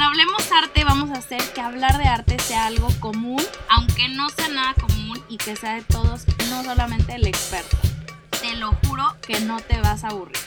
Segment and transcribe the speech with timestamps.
[0.00, 4.30] En Hablemos Arte vamos a hacer que hablar de arte sea algo común, aunque no
[4.30, 7.76] sea nada común y que sea de todos, no solamente el experto.
[8.40, 10.38] Te lo juro que no te vas a aburrir.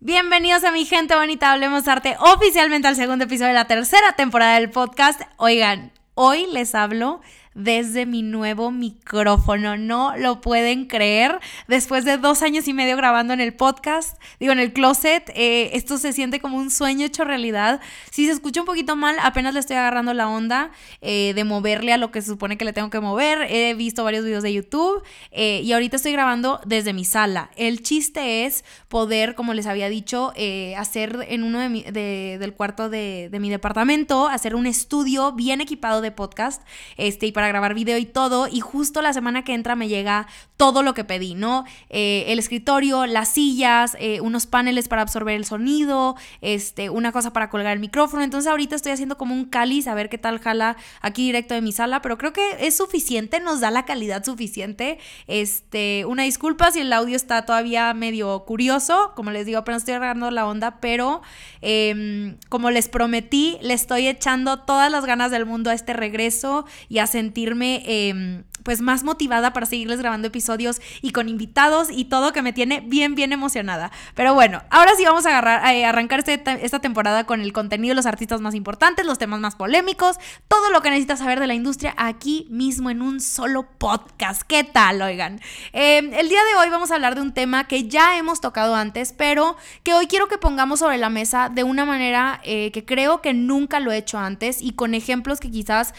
[0.00, 4.56] Bienvenidos a mi gente bonita, Hablemos Arte, oficialmente al segundo episodio de la tercera temporada
[4.56, 5.22] del podcast.
[5.38, 7.22] Oigan, hoy les hablo
[7.56, 9.76] desde mi nuevo micrófono.
[9.76, 11.40] No lo pueden creer.
[11.66, 15.70] Después de dos años y medio grabando en el podcast, digo, en el closet, eh,
[15.72, 17.80] esto se siente como un sueño hecho realidad.
[18.10, 21.92] Si se escucha un poquito mal, apenas le estoy agarrando la onda eh, de moverle
[21.92, 23.46] a lo que se supone que le tengo que mover.
[23.50, 27.50] He visto varios videos de YouTube eh, y ahorita estoy grabando desde mi sala.
[27.56, 30.32] El chiste es poder, como les había dicho,
[30.76, 36.00] hacer en uno de del cuarto de, de mi departamento, hacer un estudio bien equipado
[36.00, 36.62] de podcast
[36.96, 38.48] este, y para grabar video y todo.
[38.48, 41.64] Y justo la semana que entra me llega todo lo que pedí, ¿no?
[41.90, 47.32] Eh, el escritorio, las sillas, eh, unos paneles para absorber el sonido, este, una cosa
[47.32, 48.22] para colgar el micrófono.
[48.22, 51.60] Entonces ahorita estoy haciendo como un cáliz a ver qué tal jala aquí directo de
[51.60, 54.98] mi sala, pero creo que es suficiente, nos da la calidad suficiente.
[55.26, 59.94] Este, una disculpa si el audio está todavía medio curioso, como les digo, apenas estoy
[59.94, 61.22] agarrando la onda, pero
[61.60, 66.64] em, como les prometí, le estoy echando todas las ganas del mundo a este regreso
[66.88, 71.88] y a sentir sentirme em, pues más motivada para seguirles grabando episodios y con invitados
[71.90, 73.92] y todo que me tiene bien, bien emocionada.
[74.14, 77.92] Pero bueno, ahora sí vamos a, agarrar, a arrancar este esta temporada con el contenido
[77.92, 80.16] de los artistas más importantes, los temas más polémicos,
[80.48, 84.42] todo lo que necesitas saber de la industria aquí mismo en un solo podcast.
[84.42, 85.40] ¿Qué tal, oigan?
[85.72, 88.74] Em, el día de hoy vamos a hablar de un tema que ya hemos tocado
[88.74, 92.84] antes, pero que hoy quiero que pongamos sobre la mesa de una manera eh, que
[92.84, 95.92] creo que nunca lo he hecho antes y con ejemplos que quizás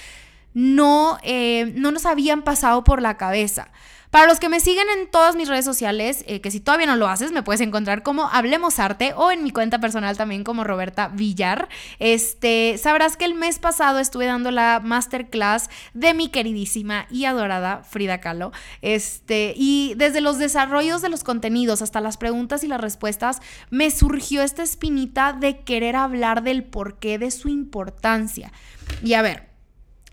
[0.58, 3.70] no, eh, no nos habían pasado por la cabeza.
[4.10, 6.96] Para los que me siguen en todas mis redes sociales, eh, que si todavía no
[6.96, 10.64] lo haces, me puedes encontrar como Hablemos Arte o en mi cuenta personal también como
[10.64, 11.70] Roberta Villar.
[12.00, 17.84] Este, sabrás que el mes pasado estuve dando la masterclass de mi queridísima y adorada
[17.84, 18.52] Frida Kahlo.
[18.82, 23.92] Este, y desde los desarrollos de los contenidos hasta las preguntas y las respuestas, me
[23.92, 28.52] surgió esta espinita de querer hablar del porqué de su importancia.
[29.04, 29.48] Y a ver,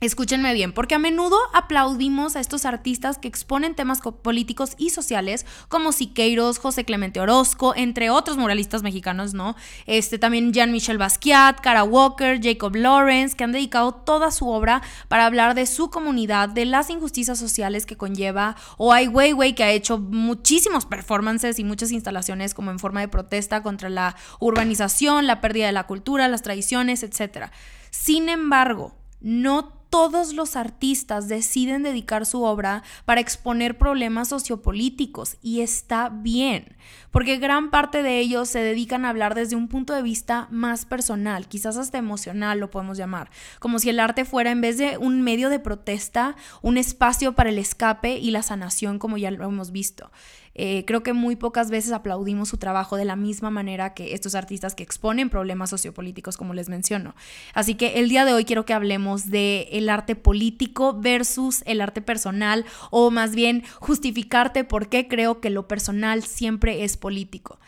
[0.04, 5.47] Escúchenme bien, porque a menudo aplaudimos a estos artistas que exponen temas políticos y sociales,
[5.69, 9.56] como Siqueiros, José Clemente Orozco, entre otros muralistas mexicanos, ¿no?
[9.87, 15.25] Este, también Jean-Michel Basquiat, Cara Walker, Jacob Lawrence, que han dedicado toda su obra para
[15.25, 19.72] hablar de su comunidad, de las injusticias sociales que conlleva, o Ai Weiwei, que ha
[19.72, 25.41] hecho muchísimos performances y muchas instalaciones como en forma de protesta contra la urbanización, la
[25.41, 27.47] pérdida de la cultura, las tradiciones, etc.
[27.88, 28.92] Sin embargo,
[29.22, 36.77] no todos los artistas deciden dedicar su obra para exponer problemas sociopolíticos y está bien,
[37.15, 40.85] porque gran parte de ellos se dedican a hablar desde un punto de vista más
[40.85, 43.31] personal, quizás hasta emocional lo podemos llamar,
[43.61, 47.51] como si el arte fuera en vez de un medio de protesta, un espacio para
[47.51, 50.11] el escape y la sanación como ya lo hemos visto.
[50.55, 54.35] Eh, creo que muy pocas veces aplaudimos su trabajo de la misma manera que estos
[54.35, 57.15] artistas que exponen problemas sociopolíticos, como les menciono.
[57.55, 61.81] Así que el día de hoy quiero que hablemos de el arte político versus el
[61.81, 67.59] arte personal, o más bien justificarte por qué creo que lo personal siempre es político.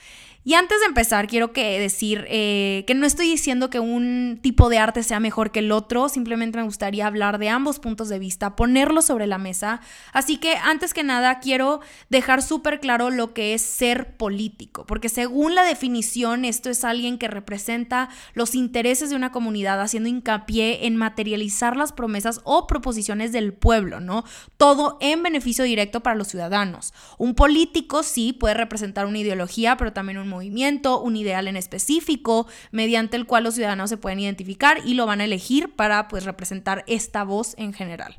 [0.46, 4.78] Y antes de empezar, quiero decir eh, que no estoy diciendo que un tipo de
[4.78, 8.54] arte sea mejor que el otro, simplemente me gustaría hablar de ambos puntos de vista,
[8.54, 9.80] ponerlos sobre la mesa.
[10.12, 11.80] Así que antes que nada, quiero
[12.10, 17.18] dejar súper claro lo que es ser político, porque según la definición, esto es alguien
[17.18, 23.32] que representa los intereses de una comunidad, haciendo hincapié en materializar las promesas o proposiciones
[23.32, 24.22] del pueblo, ¿no?
[24.58, 26.94] Todo en beneficio directo para los ciudadanos.
[27.18, 32.46] Un político sí puede representar una ideología, pero también un movimiento, un ideal en específico,
[32.70, 36.24] mediante el cual los ciudadanos se pueden identificar y lo van a elegir para pues
[36.24, 38.16] representar esta voz en general.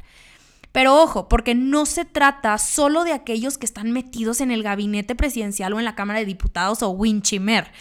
[0.71, 5.15] Pero ojo, porque no se trata solo de aquellos que están metidos en el gabinete
[5.15, 7.71] presidencial o en la Cámara de Diputados o Winchimer.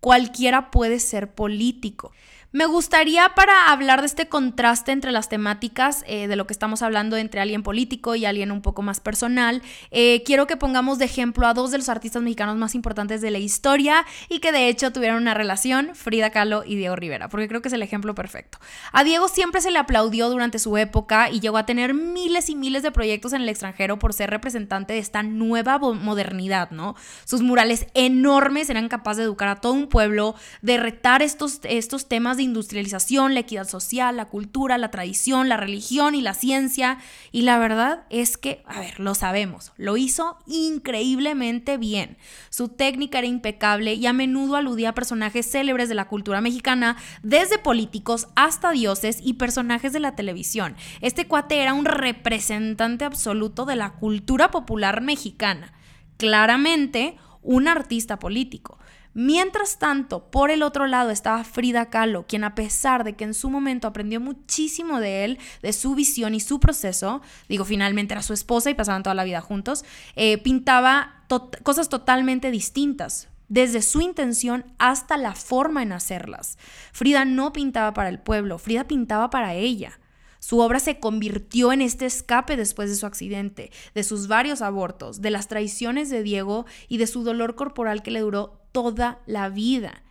[0.00, 2.12] Cualquiera puede ser político.
[2.52, 6.80] Me gustaría para hablar de este contraste entre las temáticas eh, de lo que estamos
[6.80, 11.06] hablando entre alguien político y alguien un poco más personal, eh, quiero que pongamos de
[11.06, 14.68] ejemplo a dos de los artistas mexicanos más importantes de la historia y que de
[14.68, 18.14] hecho tuvieron una relación, Frida Kahlo y Diego Rivera, porque creo que es el ejemplo
[18.14, 18.58] perfecto.
[18.92, 22.54] A Diego siempre se le aplaudió durante su época y llegó a tener miles y
[22.54, 26.94] miles de proyectos en el extranjero por ser representante de esta nueva modernidad, ¿no?
[27.24, 32.06] Sus murales enormes eran capaces de educar a todo un pueblo, de retar estos, estos
[32.06, 36.98] temas de industrialización, la equidad social, la cultura, la tradición, la religión y la ciencia.
[37.32, 42.16] Y la verdad es que, a ver, lo sabemos, lo hizo increíblemente bien.
[42.50, 46.96] Su técnica era impecable y a menudo aludía a personajes célebres de la cultura mexicana,
[47.22, 50.76] desde políticos hasta dioses y personajes de la televisión.
[51.00, 55.72] Este cuate era un representante absoluto de la cultura popular mexicana.
[56.16, 58.78] Claramente, un artista político.
[59.18, 63.32] Mientras tanto, por el otro lado estaba Frida Kahlo, quien a pesar de que en
[63.32, 68.20] su momento aprendió muchísimo de él, de su visión y su proceso, digo, finalmente era
[68.20, 69.86] su esposa y pasaban toda la vida juntos,
[70.16, 71.24] eh, pintaba
[71.62, 76.58] cosas totalmente distintas, desde su intención hasta la forma en hacerlas.
[76.92, 79.98] Frida no pintaba para el pueblo, Frida pintaba para ella.
[80.46, 85.20] Su obra se convirtió en este escape después de su accidente, de sus varios abortos,
[85.20, 89.48] de las traiciones de Diego y de su dolor corporal que le duró toda la
[89.48, 90.04] vida.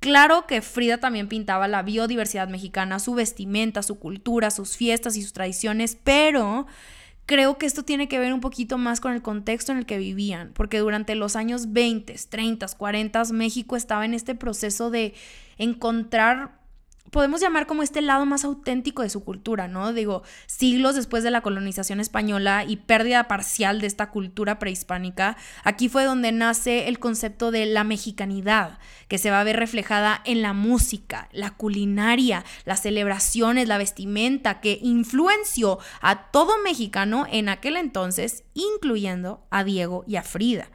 [0.00, 5.22] Claro que Frida también pintaba la biodiversidad mexicana, su vestimenta, su cultura, sus fiestas y
[5.22, 6.66] sus tradiciones, pero
[7.24, 9.98] creo que esto tiene que ver un poquito más con el contexto en el que
[9.98, 15.14] vivían, porque durante los años 20, 30, 40 México estaba en este proceso de
[15.58, 16.55] encontrar
[17.10, 19.92] podemos llamar como este lado más auténtico de su cultura, ¿no?
[19.92, 25.88] Digo, siglos después de la colonización española y pérdida parcial de esta cultura prehispánica, aquí
[25.88, 30.42] fue donde nace el concepto de la mexicanidad, que se va a ver reflejada en
[30.42, 37.76] la música, la culinaria, las celebraciones, la vestimenta, que influenció a todo mexicano en aquel
[37.76, 40.68] entonces, incluyendo a Diego y a Frida.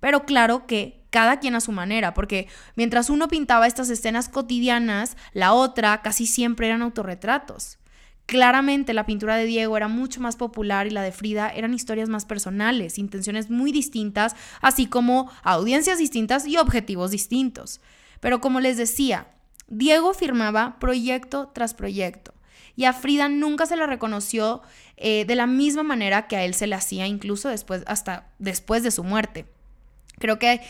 [0.00, 5.16] Pero claro que cada quien a su manera, porque mientras uno pintaba estas escenas cotidianas,
[5.32, 7.78] la otra casi siempre eran autorretratos.
[8.26, 12.08] Claramente la pintura de Diego era mucho más popular y la de Frida eran historias
[12.08, 17.80] más personales, intenciones muy distintas, así como audiencias distintas y objetivos distintos.
[18.18, 19.28] Pero como les decía,
[19.68, 22.34] Diego firmaba proyecto tras proyecto
[22.76, 24.62] y a Frida nunca se le reconoció
[24.98, 28.82] eh, de la misma manera que a él se le hacía incluso después, hasta después
[28.82, 29.46] de su muerte.
[30.18, 30.60] Creo que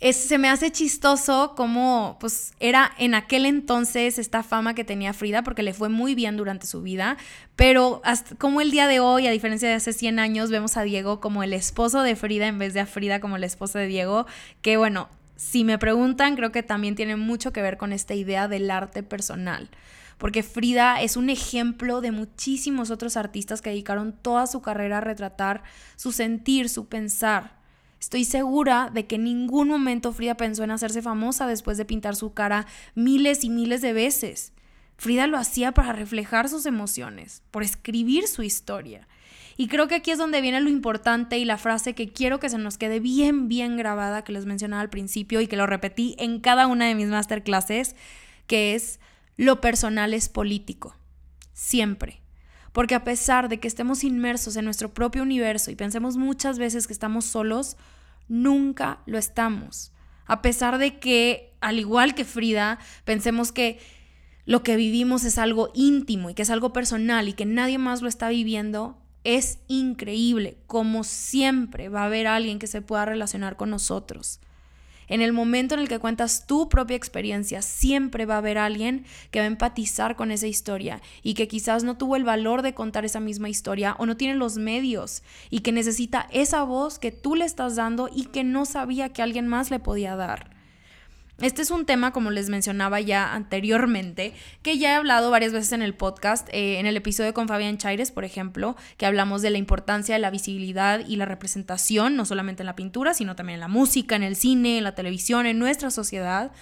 [0.00, 5.42] se me hace chistoso cómo pues era en aquel entonces esta fama que tenía Frida
[5.42, 7.16] porque le fue muy bien durante su vida,
[7.56, 10.82] pero hasta como el día de hoy, a diferencia de hace 100 años, vemos a
[10.82, 13.86] Diego como el esposo de Frida en vez de a Frida como el esposo de
[13.86, 14.26] Diego,
[14.60, 18.48] que bueno, si me preguntan, creo que también tiene mucho que ver con esta idea
[18.48, 19.70] del arte personal
[20.18, 25.02] porque Frida es un ejemplo de muchísimos otros artistas que dedicaron toda su carrera a
[25.02, 25.62] retratar
[25.96, 27.56] su sentir, su pensar.
[28.06, 32.14] Estoy segura de que en ningún momento Frida pensó en hacerse famosa después de pintar
[32.14, 34.52] su cara miles y miles de veces.
[34.96, 39.08] Frida lo hacía para reflejar sus emociones, por escribir su historia.
[39.56, 42.48] Y creo que aquí es donde viene lo importante y la frase que quiero que
[42.48, 46.14] se nos quede bien, bien grabada, que les mencionaba al principio y que lo repetí
[46.20, 47.96] en cada una de mis masterclasses,
[48.46, 49.00] que es
[49.36, 50.94] lo personal es político.
[51.54, 52.20] Siempre.
[52.76, 56.86] Porque a pesar de que estemos inmersos en nuestro propio universo y pensemos muchas veces
[56.86, 57.78] que estamos solos,
[58.28, 59.94] nunca lo estamos.
[60.26, 63.78] A pesar de que, al igual que Frida, pensemos que
[64.44, 68.02] lo que vivimos es algo íntimo y que es algo personal y que nadie más
[68.02, 70.58] lo está viviendo, es increíble.
[70.66, 74.38] Como siempre va a haber alguien que se pueda relacionar con nosotros.
[75.08, 79.04] En el momento en el que cuentas tu propia experiencia, siempre va a haber alguien
[79.30, 82.74] que va a empatizar con esa historia y que quizás no tuvo el valor de
[82.74, 87.12] contar esa misma historia o no tiene los medios y que necesita esa voz que
[87.12, 90.55] tú le estás dando y que no sabía que alguien más le podía dar.
[91.42, 94.32] Este es un tema, como les mencionaba ya anteriormente,
[94.62, 97.76] que ya he hablado varias veces en el podcast, eh, en el episodio con Fabián
[97.76, 102.24] Chaires, por ejemplo, que hablamos de la importancia de la visibilidad y la representación, no
[102.24, 105.44] solamente en la pintura, sino también en la música, en el cine, en la televisión,
[105.44, 106.52] en nuestra sociedad.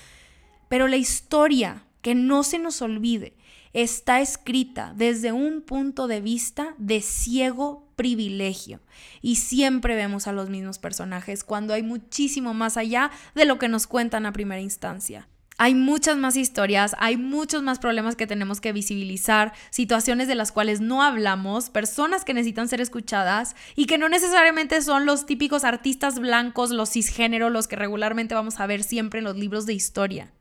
[0.69, 3.37] Pero la historia, que no se nos olvide,
[3.75, 8.81] está escrita desde un punto de vista de ciego privilegio.
[9.21, 13.69] Y siempre vemos a los mismos personajes cuando hay muchísimo más allá de lo que
[13.69, 15.29] nos cuentan a primera instancia.
[15.57, 20.51] Hay muchas más historias, hay muchos más problemas que tenemos que visibilizar, situaciones de las
[20.51, 25.63] cuales no hablamos, personas que necesitan ser escuchadas y que no necesariamente son los típicos
[25.63, 29.75] artistas blancos, los cisgénero, los que regularmente vamos a ver siempre en los libros de
[29.75, 30.33] historia.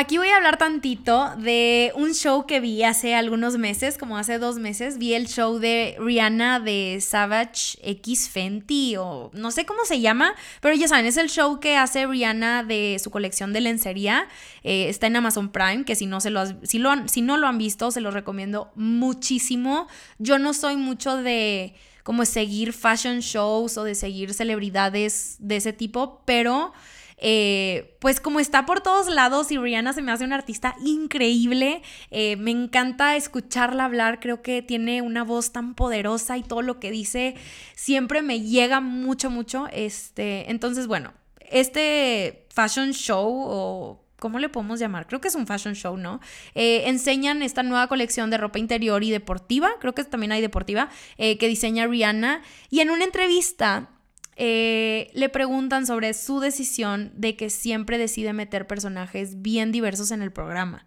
[0.00, 4.38] Aquí voy a hablar tantito de un show que vi hace algunos meses, como hace
[4.38, 9.84] dos meses, vi el show de Rihanna de Savage X Fenty o no sé cómo
[9.84, 13.60] se llama, pero ya saben, es el show que hace Rihanna de su colección de
[13.60, 14.28] lencería,
[14.62, 17.48] eh, está en Amazon Prime, que si no, se lo, si, lo si no lo
[17.48, 19.88] han visto, se los recomiendo muchísimo.
[20.20, 21.74] Yo no soy mucho de
[22.04, 26.72] como seguir fashion shows o de seguir celebridades de ese tipo, pero
[27.20, 31.82] eh, pues como está por todos lados y Rihanna se me hace una artista increíble,
[32.10, 36.78] eh, me encanta escucharla hablar, creo que tiene una voz tan poderosa y todo lo
[36.78, 37.34] que dice
[37.74, 39.66] siempre me llega mucho, mucho.
[39.72, 41.12] Este, entonces, bueno,
[41.50, 45.08] este fashion show o ¿cómo le podemos llamar?
[45.08, 46.20] Creo que es un fashion show, ¿no?
[46.54, 50.88] Eh, enseñan esta nueva colección de ropa interior y deportiva, creo que también hay deportiva,
[51.16, 52.42] que diseña Rihanna.
[52.70, 53.90] Y en una entrevista
[54.40, 60.22] eh, le preguntan sobre su decisión de que siempre decide meter personajes bien diversos en
[60.22, 60.86] el programa.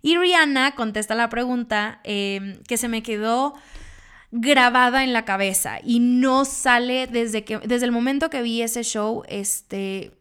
[0.00, 3.52] Y Rihanna contesta la pregunta em, que se me quedó
[4.30, 8.82] grabada en la cabeza y no sale desde que desde el momento que vi ese
[8.82, 10.12] show este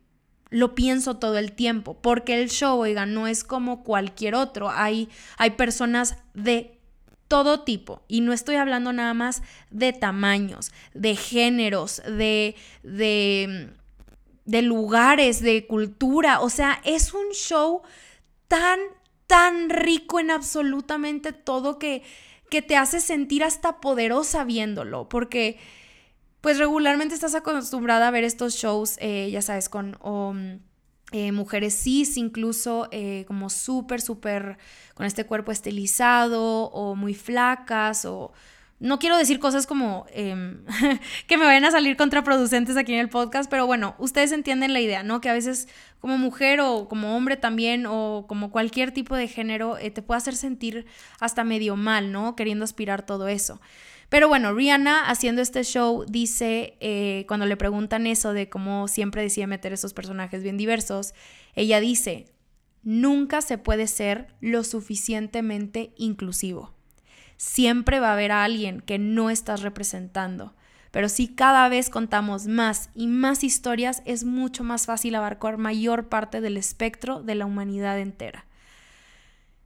[0.49, 5.09] lo pienso todo el tiempo porque el show oiga no es como cualquier otro hay
[5.37, 6.79] hay personas de
[7.27, 8.03] todo tipo.
[8.07, 9.41] Y no estoy hablando nada más
[9.71, 13.69] de tamaños, de géneros, de, de,
[14.45, 16.41] de lugares, de cultura.
[16.41, 17.81] O sea, es un show
[18.47, 18.79] tan,
[19.27, 22.03] tan rico en absolutamente todo que,
[22.49, 25.09] que te hace sentir hasta poderosa viéndolo.
[25.09, 25.57] Porque,
[26.41, 29.97] pues regularmente estás acostumbrada a ver estos shows, eh, ya sabes, con...
[30.03, 30.59] Um,
[31.11, 34.57] eh, mujeres cis, incluso eh, como súper, súper
[34.95, 38.33] con este cuerpo estilizado o muy flacas o...
[38.77, 40.65] No quiero decir cosas como em,
[41.27, 44.81] que me vayan a salir contraproducentes aquí en el podcast, pero bueno, ustedes entienden la
[44.81, 45.21] idea, ¿no?
[45.21, 45.69] Que a veces
[46.01, 50.17] como mujer o como hombre también o como cualquier tipo de género eh, te puede
[50.17, 50.85] hacer sentir
[51.21, 52.35] hasta medio mal, ¿no?
[52.35, 53.61] Queriendo aspirar todo eso.
[54.09, 59.21] Pero bueno, Rihanna haciendo este show dice, eh, cuando le preguntan eso de cómo siempre
[59.21, 61.13] decide meter esos personajes bien diversos,
[61.55, 62.25] ella dice,
[62.83, 66.73] nunca se puede ser lo suficientemente inclusivo.
[67.37, 70.55] Siempre va a haber a alguien que no estás representando.
[70.91, 76.07] Pero si cada vez contamos más y más historias, es mucho más fácil abarcar mayor
[76.07, 78.45] parte del espectro de la humanidad entera.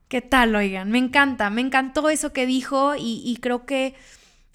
[0.08, 0.90] ¿Qué tal, oigan?
[0.90, 3.94] Me encanta, me encantó eso que dijo y creo que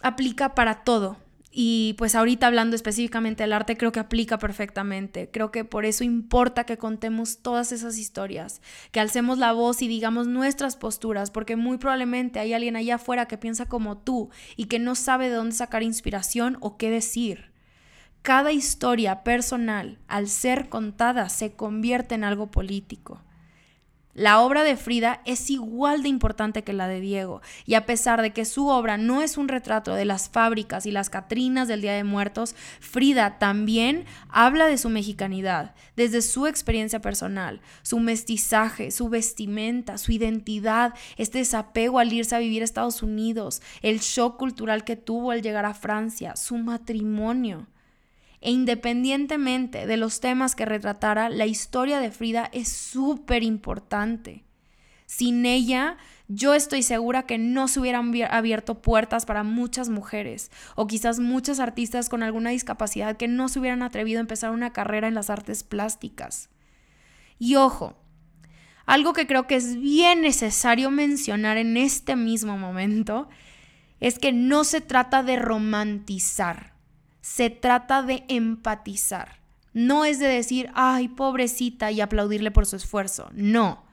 [0.06, 1.18] aplica para todo.
[1.58, 5.32] Y pues ahorita hablando específicamente del arte, creo que aplica perfectamente.
[5.32, 9.88] Creo que por eso importa que contemos todas esas historias, que alcemos la voz y
[9.88, 14.66] digamos nuestras posturas, porque muy probablemente hay alguien allá afuera que piensa como tú y
[14.66, 17.52] que no sabe de dónde sacar inspiración o qué decir.
[18.22, 23.22] Cada historia personal, al ser contada, se convierte en algo político.
[24.16, 28.22] La obra de Frida es igual de importante que la de Diego, y a pesar
[28.22, 31.82] de que su obra no es un retrato de las fábricas y las Catrinas del
[31.82, 38.90] Día de Muertos, Frida también habla de su mexicanidad, desde su experiencia personal, su mestizaje,
[38.92, 44.38] su vestimenta, su identidad, este desapego al irse a vivir a Estados Unidos, el shock
[44.38, 47.68] cultural que tuvo al llegar a Francia, su matrimonio.
[48.42, 54.44] E independientemente de los temas que retratara, la historia de Frida es súper importante.
[55.06, 60.88] Sin ella, yo estoy segura que no se hubieran abierto puertas para muchas mujeres o
[60.88, 65.08] quizás muchas artistas con alguna discapacidad que no se hubieran atrevido a empezar una carrera
[65.08, 66.50] en las artes plásticas.
[67.38, 67.96] Y ojo,
[68.86, 73.30] algo que creo que es bien necesario mencionar en este mismo momento
[74.00, 76.75] es que no se trata de romantizar
[77.26, 79.40] se trata de empatizar.
[79.74, 83.32] No es de decir, ay, pobrecita y aplaudirle por su esfuerzo.
[83.34, 83.84] No.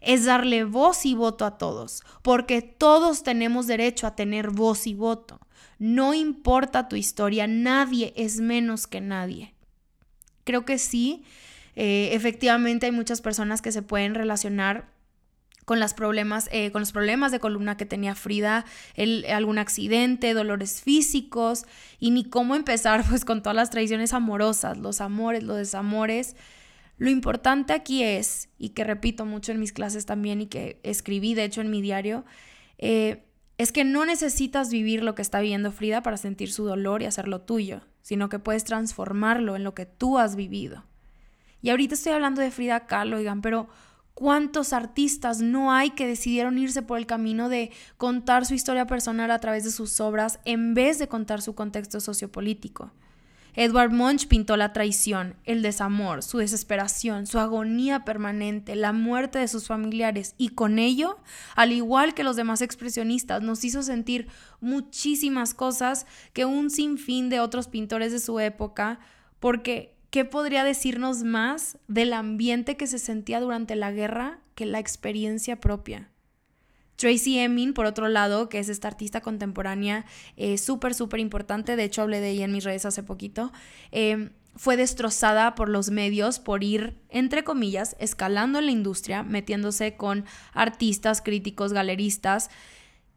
[0.00, 4.94] Es darle voz y voto a todos, porque todos tenemos derecho a tener voz y
[4.94, 5.38] voto.
[5.78, 9.54] No importa tu historia, nadie es menos que nadie.
[10.42, 11.22] Creo que sí,
[11.76, 14.88] eh, efectivamente hay muchas personas que se pueden relacionar
[15.66, 20.32] con, las problemas, eh, con los problemas de columna que tenía Frida, el, algún accidente,
[20.32, 21.66] dolores físicos
[21.98, 26.36] y ni cómo empezar pues con todas las tradiciones amorosas, los amores, los desamores.
[26.98, 31.34] Lo importante aquí es, y que repito mucho en mis clases también y que escribí
[31.34, 32.24] de hecho en mi diario,
[32.78, 33.24] eh,
[33.58, 37.06] es que no necesitas vivir lo que está viviendo Frida para sentir su dolor y
[37.06, 40.84] hacerlo tuyo, sino que puedes transformarlo en lo que tú has vivido.
[41.60, 43.68] Y ahorita estoy hablando de Frida Kahlo, oigan, pero
[44.16, 49.30] ¿Cuántos artistas no hay que decidieron irse por el camino de contar su historia personal
[49.30, 52.90] a través de sus obras en vez de contar su contexto sociopolítico?
[53.56, 59.48] Edward Munch pintó la traición, el desamor, su desesperación, su agonía permanente, la muerte de
[59.48, 61.18] sus familiares y con ello,
[61.54, 64.28] al igual que los demás expresionistas, nos hizo sentir
[64.62, 68.98] muchísimas cosas que un sinfín de otros pintores de su época,
[69.40, 74.78] porque ¿Qué podría decirnos más del ambiente que se sentía durante la guerra que la
[74.78, 76.08] experiencia propia?
[76.96, 80.06] Tracy Emin, por otro lado, que es esta artista contemporánea
[80.38, 83.52] eh, súper, súper importante, de hecho hablé de ella en mis redes hace poquito,
[83.92, 89.96] eh, fue destrozada por los medios por ir, entre comillas, escalando en la industria, metiéndose
[89.96, 92.48] con artistas, críticos, galeristas,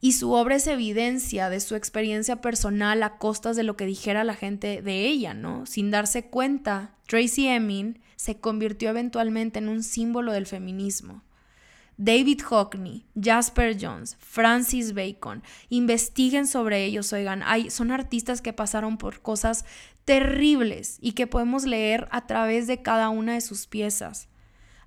[0.02, 4.24] y su obra es evidencia de su experiencia personal a costas de lo que dijera
[4.24, 5.66] la gente de ella, ¿no?
[5.66, 11.24] Sin darse cuenta, Tracy Emin se convirtió eventualmente en un símbolo del feminismo.
[11.98, 18.98] David Hockney, Jasper Jones, Francis Bacon, investiguen sobre ellos, oigan, hay, son artistas que pasaron
[18.98, 19.66] por cosas
[20.06, 24.30] terribles y que podemos leer a través de cada una de sus piezas.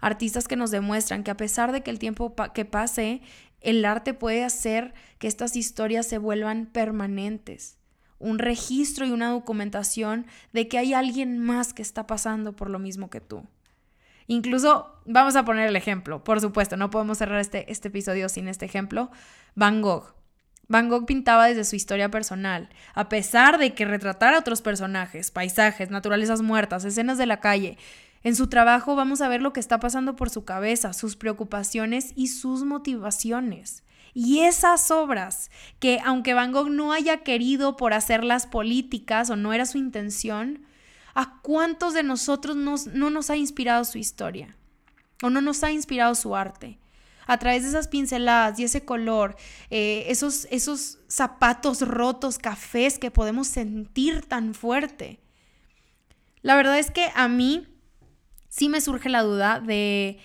[0.01, 3.21] Artistas que nos demuestran que a pesar de que el tiempo que pase,
[3.63, 7.79] el arte puede hacer que estas historias se vuelvan permanentes,
[8.19, 12.79] un registro y una documentación de que hay alguien más que está pasando por lo
[12.79, 13.47] mismo que tú.
[14.27, 18.49] Incluso, vamos a poner el ejemplo, por supuesto, no podemos cerrar este, este episodio sin
[18.49, 19.11] este ejemplo.
[19.55, 20.15] Van Gogh.
[20.69, 25.91] Van Gogh pintaba desde su historia personal, a pesar de que retratara otros personajes, paisajes,
[25.91, 27.77] naturalezas muertas, escenas de la calle.
[28.25, 32.13] En su trabajo vamos a ver lo que está pasando por su cabeza, sus preocupaciones
[32.15, 33.83] y sus motivaciones.
[34.15, 35.51] Y esas obras,
[35.81, 40.65] que aunque Van Gogh no haya querido por hacerlas políticas o no era su intención,
[41.15, 44.57] ¿a cuántos de nosotros no nos ha inspirado su historia?
[45.23, 46.79] ¿O no nos ha inspirado su arte?
[47.27, 49.37] A través de esas pinceladas y ese color,
[49.71, 55.21] eh, esos, esos zapatos rotos, cafés que podemos sentir tan fuerte.
[56.43, 57.72] La verdad es que a mí
[58.53, 60.19] sí me surge la duda de,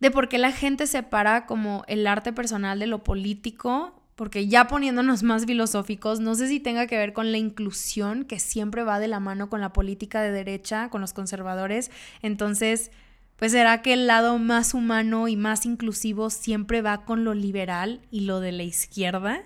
[0.00, 4.66] de por qué la gente separa como el arte personal de lo político, porque ya
[4.66, 8.98] poniéndonos más filosóficos, no sé si tenga que ver con la inclusión que siempre va
[8.98, 11.92] de la mano con la política de derecha, con los conservadores.
[12.20, 12.90] Entonces,
[13.36, 18.00] pues será que el lado más humano y más inclusivo siempre va con lo liberal
[18.10, 19.44] y lo de la izquierda.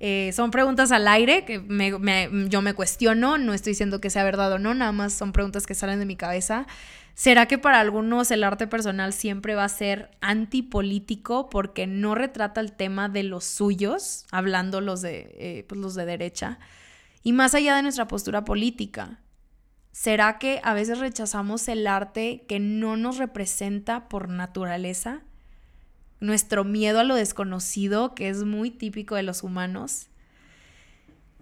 [0.00, 1.60] Eh, son preguntas al aire que
[2.48, 5.66] yo me cuestiono, no estoy diciendo que sea verdad o no, nada más son preguntas
[5.66, 6.66] que salen de mi cabeza.
[7.14, 12.60] ¿Será que para algunos el arte personal siempre va a ser antipolítico porque no retrata
[12.60, 16.60] el tema de los suyos, hablando los de, eh, pues los de derecha?
[17.24, 19.18] Y más allá de nuestra postura política,
[19.90, 25.22] ¿será que a veces rechazamos el arte que no nos representa por naturaleza?
[26.20, 30.08] Nuestro miedo a lo desconocido, que es muy típico de los humanos.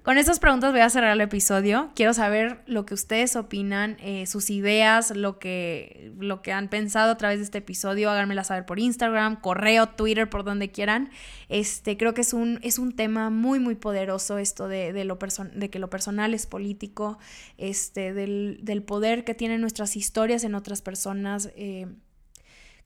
[0.07, 1.91] Con estas preguntas voy a cerrar el episodio.
[1.97, 7.11] Quiero saber lo que ustedes opinan, eh, sus ideas, lo que, lo que han pensado
[7.11, 8.09] a través de este episodio.
[8.09, 11.11] Háganmela saber por Instagram, correo, Twitter, por donde quieran.
[11.49, 15.19] Este, creo que es un, es un tema muy, muy poderoso esto de, lo
[15.55, 17.19] de que lo personal es político,
[17.59, 21.51] este, del, del, poder que tienen nuestras historias en otras personas.
[21.57, 21.89] Eh,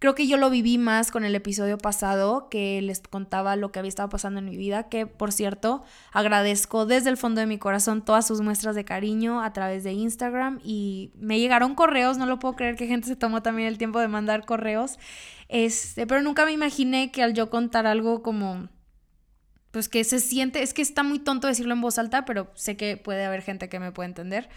[0.00, 3.80] Creo que yo lo viví más con el episodio pasado que les contaba lo que
[3.80, 7.58] había estado pasando en mi vida, que por cierto agradezco desde el fondo de mi
[7.58, 12.24] corazón todas sus muestras de cariño a través de Instagram y me llegaron correos, no
[12.24, 14.98] lo puedo creer que gente se tomó también el tiempo de mandar correos,
[15.48, 18.70] este, pero nunca me imaginé que al yo contar algo como
[19.70, 22.74] pues que se siente, es que está muy tonto decirlo en voz alta, pero sé
[22.78, 24.48] que puede haber gente que me puede entender.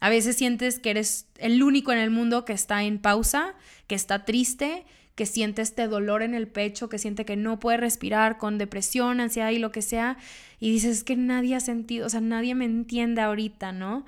[0.00, 3.54] A veces sientes que eres el único en el mundo que está en pausa,
[3.86, 7.76] que está triste, que siente este dolor en el pecho, que siente que no puede
[7.76, 10.16] respirar con depresión, ansiedad y lo que sea,
[10.58, 14.04] y dices es que nadie ha sentido, o sea, nadie me entiende ahorita, ¿no?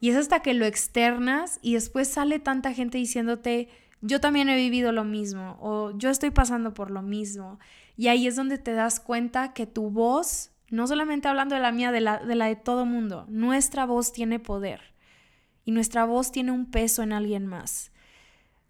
[0.00, 3.68] Y es hasta que lo externas y después sale tanta gente diciéndote,
[4.00, 7.58] yo también he vivido lo mismo o yo estoy pasando por lo mismo.
[7.96, 11.72] Y ahí es donde te das cuenta que tu voz, no solamente hablando de la
[11.72, 14.80] mía, de la de, la de todo mundo, nuestra voz tiene poder
[15.68, 17.92] y nuestra voz tiene un peso en alguien más.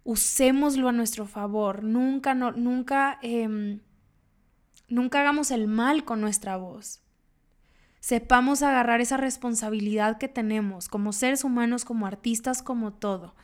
[0.03, 3.79] Usémoslo a nuestro favor, nunca, no, nunca, em,
[4.89, 7.01] nunca hagamos el mal con nuestra voz.
[8.01, 13.37] Sepamos agarrar esa responsabilidad que tenemos como seres humanos, como artistas, como todo.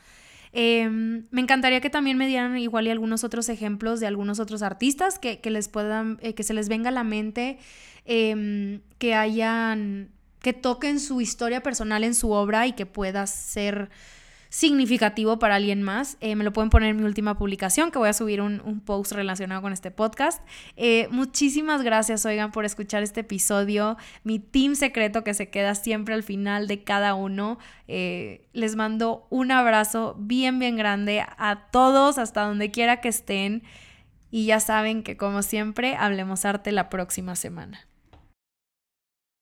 [0.50, 4.62] Em, me encantaría que también me dieran igual y algunos otros ejemplos de algunos otros
[4.62, 7.58] artistas que, les puedan, eh, que se les venga a la mente,
[8.04, 10.10] em, que hayan
[10.44, 13.88] que toquen su historia personal en su obra y que pueda ser
[14.50, 16.18] significativo para alguien más.
[16.20, 19.12] Eh, me lo pueden poner en mi última publicación, que voy a subir un, post
[19.12, 20.46] relacionado con este podcast.
[20.76, 23.96] Eh, muchísimas gracias, oigan, por escuchar este episodio.
[24.22, 27.58] Mi team secreto que se queda siempre al final de cada uno.
[27.88, 33.62] Eh, les mando un abrazo bien, bien grande a todos, hasta donde quiera que estén.
[34.30, 37.88] Y ya saben que como siempre, hablemos arte la próxima semana.